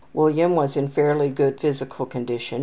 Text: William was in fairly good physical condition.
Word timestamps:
William 0.15 0.55
was 0.55 0.75
in 0.77 0.87
fairly 0.87 1.29
good 1.29 1.59
physical 1.59 2.07
condition. 2.07 2.59